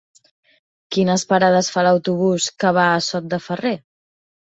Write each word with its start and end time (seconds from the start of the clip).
Quines 0.95 1.27
parades 1.35 1.71
fa 1.75 1.85
l'autobús 1.89 2.51
que 2.65 2.75
va 2.81 2.89
a 2.97 3.07
Sot 3.13 3.33
de 3.37 3.45
Ferrer? 3.51 3.79